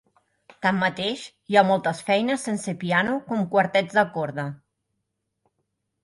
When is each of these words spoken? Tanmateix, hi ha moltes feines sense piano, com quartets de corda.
Tanmateix, 0.65 1.25
hi 1.51 1.57
ha 1.59 1.63
moltes 1.71 1.99
feines 2.07 2.45
sense 2.49 2.73
piano, 2.83 3.13
com 3.27 3.43
quartets 3.51 3.99
de 3.99 4.05
corda. 4.17 4.47